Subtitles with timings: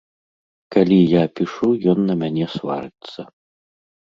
[0.75, 3.21] Калі я пішу, ён на мяне сварыцца.